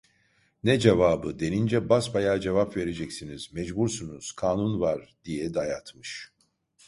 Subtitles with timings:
[0.63, 3.53] Ne cevabı, denince: "Basbayağı cevap vereceksiniz!
[3.53, 4.31] Mecbursunuz!
[4.31, 6.31] Kanun var!" diye dayatmış.